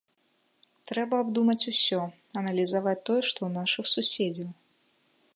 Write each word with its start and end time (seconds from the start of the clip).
Трэба 0.91 1.15
абдумаць 1.23 1.67
усё, 1.71 1.99
аналізаваць 2.41 2.97
тое, 3.09 3.19
што 3.29 3.37
ў 3.45 3.51
нашых 3.59 3.85
суседзяў. 3.93 4.49